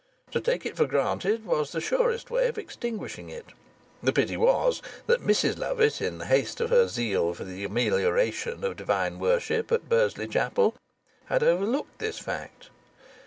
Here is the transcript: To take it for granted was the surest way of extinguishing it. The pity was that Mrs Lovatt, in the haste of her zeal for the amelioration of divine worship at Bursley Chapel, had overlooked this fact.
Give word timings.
To 0.31 0.41
take 0.41 0.65
it 0.65 0.75
for 0.75 0.87
granted 0.87 1.45
was 1.45 1.71
the 1.73 1.79
surest 1.79 2.31
way 2.31 2.47
of 2.47 2.57
extinguishing 2.57 3.29
it. 3.29 3.45
The 4.01 4.11
pity 4.11 4.35
was 4.35 4.81
that 5.05 5.21
Mrs 5.21 5.59
Lovatt, 5.59 6.01
in 6.01 6.17
the 6.17 6.25
haste 6.25 6.59
of 6.59 6.71
her 6.71 6.87
zeal 6.87 7.35
for 7.35 7.43
the 7.43 7.63
amelioration 7.65 8.63
of 8.63 8.77
divine 8.77 9.19
worship 9.19 9.71
at 9.71 9.89
Bursley 9.89 10.27
Chapel, 10.27 10.73
had 11.25 11.43
overlooked 11.43 11.99
this 11.99 12.17
fact. 12.17 12.71